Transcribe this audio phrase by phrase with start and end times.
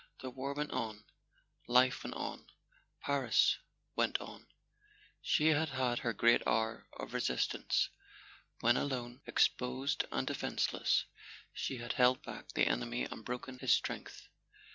[0.21, 1.03] The war went on;
[1.67, 2.47] life went on;
[3.01, 3.59] Paris
[3.95, 4.47] went on.
[5.21, 7.89] She had had her great hour of resistance,
[8.61, 11.05] when, alone, exposed and defenceless,
[11.53, 14.27] she had held back the enemy and broken his strength.